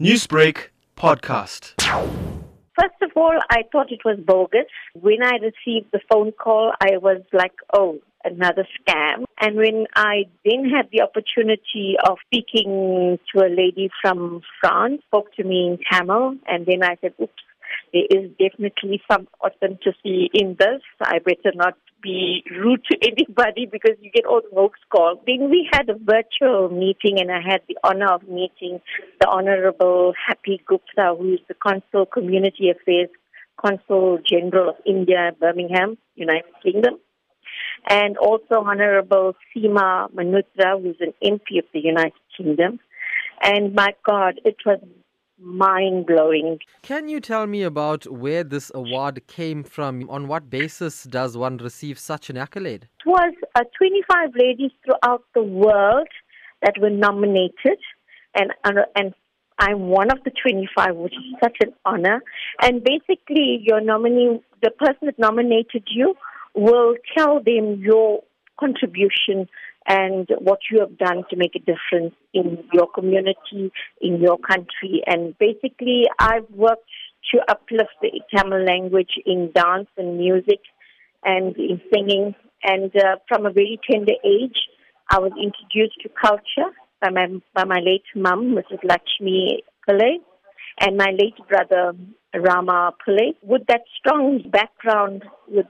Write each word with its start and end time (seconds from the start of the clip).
Newsbreak 0.00 0.70
podcast. 0.96 1.80
First 2.76 3.00
of 3.00 3.12
all, 3.14 3.38
I 3.48 3.62
thought 3.70 3.92
it 3.92 4.00
was 4.04 4.18
bogus. 4.18 4.66
When 5.00 5.22
I 5.22 5.36
received 5.36 5.92
the 5.92 6.00
phone 6.10 6.32
call, 6.32 6.72
I 6.80 6.96
was 6.96 7.22
like, 7.32 7.52
oh, 7.72 8.00
another 8.24 8.66
scam. 8.80 9.22
And 9.40 9.56
when 9.56 9.86
I 9.94 10.24
then 10.44 10.68
had 10.68 10.88
the 10.90 11.02
opportunity 11.02 11.94
of 12.04 12.18
speaking 12.26 13.20
to 13.32 13.46
a 13.46 13.48
lady 13.48 13.88
from 14.02 14.42
France, 14.60 15.00
spoke 15.06 15.32
to 15.36 15.44
me 15.44 15.68
in 15.68 15.78
Tamil, 15.88 16.38
and 16.48 16.66
then 16.66 16.82
I 16.82 16.96
said, 17.00 17.14
oops, 17.22 17.42
there 17.92 18.06
is 18.10 18.30
definitely 18.38 19.00
some 19.10 19.28
authenticity 19.44 20.30
in 20.34 20.56
this. 20.58 20.82
I 21.00 21.18
better 21.18 21.54
not 21.54 21.74
be 22.02 22.44
rude 22.50 22.84
to 22.90 22.98
anybody 23.02 23.66
because 23.66 23.96
you 24.00 24.10
get 24.10 24.26
all 24.26 24.42
the 24.42 24.54
hoax 24.54 24.78
calls. 24.90 25.18
Then 25.26 25.50
we 25.50 25.68
had 25.72 25.88
a 25.88 25.94
virtual 25.94 26.68
meeting 26.68 27.18
and 27.18 27.32
I 27.32 27.40
had 27.40 27.62
the 27.68 27.78
honor 27.82 28.12
of 28.12 28.28
meeting 28.28 28.80
the 29.20 29.28
Honorable 29.28 30.12
Happy 30.26 30.60
Gupta, 30.66 31.14
who 31.18 31.34
is 31.34 31.40
the 31.48 31.54
Consul 31.54 32.06
Community 32.06 32.70
Affairs 32.70 33.08
Consul 33.56 34.18
General 34.28 34.70
of 34.70 34.76
India, 34.86 35.30
Birmingham, 35.40 35.96
United 36.14 36.52
Kingdom. 36.62 36.94
And 37.88 38.16
also 38.18 38.64
Honorable 38.64 39.34
Seema 39.54 40.10
Malhotra, 40.12 40.80
who's 40.80 40.96
an 41.00 41.14
MP 41.22 41.58
of 41.58 41.64
the 41.72 41.80
United 41.80 42.12
Kingdom. 42.36 42.80
And 43.40 43.74
my 43.74 43.94
God, 44.06 44.40
it 44.44 44.56
was 44.64 44.80
mind 45.38 46.06
blowing. 46.06 46.58
Can 46.82 47.08
you 47.08 47.20
tell 47.20 47.46
me 47.46 47.62
about 47.62 48.10
where 48.10 48.44
this 48.44 48.70
award 48.74 49.26
came 49.26 49.64
from? 49.64 50.08
On 50.10 50.28
what 50.28 50.50
basis 50.50 51.04
does 51.04 51.36
one 51.36 51.58
receive 51.58 51.98
such 51.98 52.30
an 52.30 52.36
accolade? 52.36 52.88
It 53.04 53.08
was 53.08 53.34
uh, 53.54 53.64
25 53.76 54.30
ladies 54.36 54.70
throughout 54.84 55.24
the 55.34 55.42
world 55.42 56.08
that 56.62 56.74
were 56.80 56.90
nominated, 56.90 57.78
and 58.34 58.52
uh, 58.64 58.82
and 58.96 59.14
I'm 59.58 59.88
one 59.88 60.10
of 60.10 60.18
the 60.24 60.30
25, 60.30 60.96
which 60.96 61.12
is 61.12 61.22
such 61.42 61.56
an 61.62 61.72
honor. 61.84 62.22
And 62.60 62.82
basically, 62.82 63.62
your 63.62 63.80
nominee, 63.80 64.40
the 64.62 64.70
person 64.70 65.06
that 65.06 65.18
nominated 65.18 65.84
you, 65.88 66.14
will 66.54 66.94
tell 67.16 67.42
them 67.42 67.80
your 67.80 68.22
contribution 68.58 69.48
and 69.86 70.28
what 70.38 70.60
you 70.70 70.80
have 70.80 70.96
done 70.98 71.24
to 71.30 71.36
make 71.36 71.54
a 71.54 71.58
difference 71.58 72.14
in 72.32 72.64
your 72.72 72.88
community, 72.94 73.70
in 74.00 74.20
your 74.20 74.38
country. 74.38 75.02
And 75.06 75.36
basically, 75.38 76.04
I've 76.18 76.48
worked 76.50 76.88
to 77.32 77.40
uplift 77.48 77.90
the 78.00 78.20
Tamil 78.34 78.64
language 78.64 79.12
in 79.26 79.50
dance 79.54 79.88
and 79.96 80.16
music 80.16 80.60
and 81.24 81.56
in 81.56 81.80
singing. 81.92 82.34
And 82.62 82.94
uh, 82.96 83.16
from 83.28 83.46
a 83.46 83.52
very 83.52 83.78
tender 83.90 84.14
age, 84.24 84.56
I 85.10 85.18
was 85.18 85.32
introduced 85.32 86.00
to 86.02 86.08
culture 86.08 86.70
by 87.02 87.10
my, 87.10 87.26
by 87.54 87.64
my 87.64 87.80
late 87.80 88.04
mum, 88.16 88.56
Mrs. 88.56 88.78
Lakshmi 88.82 89.62
Pillai, 89.86 90.16
and 90.80 90.96
my 90.96 91.10
late 91.10 91.36
brother, 91.46 91.92
Rama 92.34 92.92
Pillai. 93.06 93.34
With 93.42 93.66
that 93.68 93.82
strong 93.98 94.42
background, 94.50 95.24
with 95.46 95.66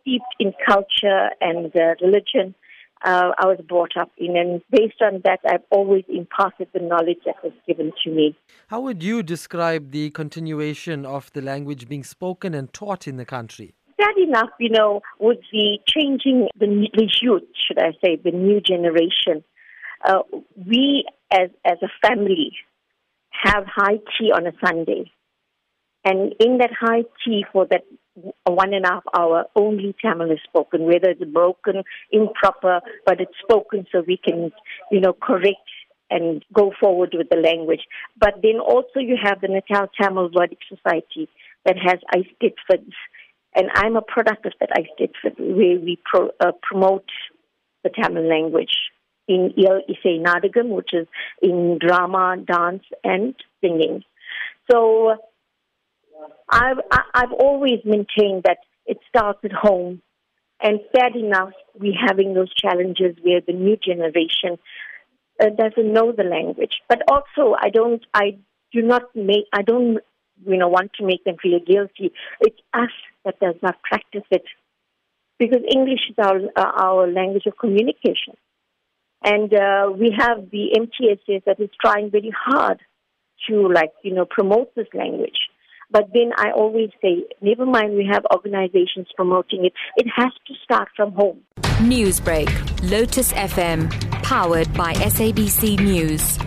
steeped 0.00 0.34
in 0.40 0.52
culture 0.66 1.30
and 1.40 1.66
uh, 1.76 1.94
religion, 2.00 2.54
uh, 3.04 3.30
I 3.38 3.46
was 3.46 3.60
brought 3.66 3.96
up 3.96 4.10
in. 4.18 4.36
And 4.36 4.62
based 4.70 5.00
on 5.00 5.22
that, 5.24 5.40
I've 5.46 5.64
always 5.70 6.04
imparted 6.08 6.68
the 6.72 6.80
knowledge 6.80 7.18
that 7.26 7.36
was 7.42 7.52
given 7.66 7.92
to 8.04 8.10
me. 8.10 8.36
How 8.68 8.80
would 8.80 9.02
you 9.02 9.22
describe 9.22 9.90
the 9.90 10.10
continuation 10.10 11.06
of 11.06 11.32
the 11.32 11.42
language 11.42 11.88
being 11.88 12.04
spoken 12.04 12.54
and 12.54 12.72
taught 12.72 13.06
in 13.06 13.16
the 13.16 13.24
country? 13.24 13.74
Sad 14.00 14.16
enough, 14.16 14.50
you 14.60 14.70
know, 14.70 15.00
with 15.18 15.38
the 15.52 15.78
changing, 15.86 16.48
the, 16.58 16.88
the 16.94 17.08
youth, 17.20 17.42
should 17.66 17.78
I 17.78 17.92
say, 18.04 18.16
the 18.16 18.30
new 18.30 18.60
generation, 18.60 19.42
uh, 20.04 20.22
we 20.56 21.04
as, 21.32 21.50
as 21.64 21.78
a 21.82 22.06
family 22.06 22.52
have 23.30 23.64
high 23.66 23.98
tea 24.18 24.32
on 24.32 24.46
a 24.46 24.52
Sunday. 24.64 25.10
And 26.04 26.32
in 26.38 26.58
that 26.58 26.70
high 26.78 27.02
tea 27.24 27.44
for 27.52 27.66
that 27.70 27.82
one 28.50 28.72
and 28.72 28.84
a 28.84 28.88
half 28.88 29.04
hour, 29.16 29.44
only 29.56 29.94
Tamil 30.00 30.30
is 30.30 30.38
spoken, 30.44 30.82
whether 30.82 31.10
it's 31.10 31.24
broken, 31.24 31.82
improper, 32.10 32.80
but 33.04 33.20
it's 33.20 33.38
spoken 33.42 33.86
so 33.90 34.02
we 34.06 34.16
can, 34.16 34.52
you 34.90 35.00
know, 35.00 35.12
correct 35.12 35.56
and 36.10 36.44
go 36.52 36.72
forward 36.80 37.14
with 37.16 37.28
the 37.28 37.36
language. 37.36 37.82
But 38.18 38.34
then 38.42 38.60
also 38.60 39.00
you 39.00 39.16
have 39.22 39.40
the 39.40 39.48
Natal 39.48 39.88
Tamil 40.00 40.30
Vedic 40.30 40.58
Society 40.68 41.28
that 41.64 41.76
has 41.78 41.98
Ice 42.14 42.26
Ditfords. 42.42 42.92
And 43.54 43.68
I'm 43.74 43.96
a 43.96 44.02
product 44.02 44.46
of 44.46 44.52
that 44.60 44.70
Ice 44.76 44.86
Ditford 44.98 45.38
where 45.38 45.78
we 45.78 45.98
pro, 46.04 46.30
uh, 46.40 46.52
promote 46.62 47.08
the 47.84 47.90
Tamil 47.90 48.28
language 48.28 48.74
in 49.26 49.52
Iyal 49.58 49.80
Isai 49.88 50.22
Nadagam, 50.22 50.68
which 50.70 50.90
is 50.92 51.06
in 51.42 51.78
drama, 51.80 52.36
dance, 52.44 52.84
and 53.04 53.34
singing. 53.60 54.02
So 54.70 55.16
I've, 56.50 56.78
I've 57.14 57.32
always 57.32 57.80
maintained 57.84 58.44
that 58.44 58.58
it 58.86 58.98
starts 59.08 59.40
at 59.44 59.52
home. 59.52 60.02
And 60.60 60.80
sad 60.94 61.14
enough, 61.14 61.52
we're 61.78 61.92
having 62.06 62.34
those 62.34 62.52
challenges 62.54 63.16
where 63.22 63.40
the 63.46 63.52
new 63.52 63.76
generation 63.76 64.58
uh, 65.40 65.50
doesn't 65.50 65.92
know 65.92 66.12
the 66.12 66.24
language. 66.24 66.72
But 66.88 67.02
also, 67.08 67.54
I 67.60 67.70
don't, 67.70 68.04
I 68.12 68.38
do 68.72 68.82
not 68.82 69.02
make, 69.14 69.46
I 69.52 69.62
don't, 69.62 69.98
you 70.46 70.56
know, 70.56 70.68
want 70.68 70.92
to 70.94 71.06
make 71.06 71.22
them 71.24 71.36
feel 71.40 71.60
guilty. 71.64 72.12
It's 72.40 72.58
us 72.74 72.90
that 73.24 73.38
does 73.40 73.54
not 73.62 73.80
practice 73.82 74.24
it. 74.30 74.44
Because 75.38 75.62
English 75.70 76.00
is 76.10 76.16
our, 76.18 76.40
uh, 76.56 76.72
our 76.82 77.06
language 77.06 77.46
of 77.46 77.56
communication. 77.56 78.34
And 79.22 79.52
uh, 79.52 79.90
we 79.96 80.14
have 80.16 80.50
the 80.50 80.76
MTSS 80.76 81.44
that 81.44 81.60
is 81.60 81.70
trying 81.80 82.10
very 82.10 82.32
hard 82.36 82.80
to, 83.48 83.68
like, 83.68 83.92
you 84.02 84.14
know, 84.14 84.26
promote 84.28 84.74
this 84.74 84.88
language. 84.94 85.38
But 85.90 86.10
then 86.12 86.32
I 86.36 86.50
always 86.52 86.90
say, 87.00 87.24
never 87.40 87.64
mind, 87.64 87.94
we 87.94 88.06
have 88.12 88.24
organizations 88.34 89.06
promoting 89.16 89.64
it. 89.64 89.72
It 89.96 90.06
has 90.14 90.32
to 90.46 90.54
start 90.62 90.88
from 90.94 91.12
home. 91.12 91.40
Newsbreak, 91.80 92.50
Lotus 92.90 93.32
FM, 93.32 93.90
powered 94.22 94.72
by 94.74 94.92
SABC 94.94 95.80
News. 95.80 96.38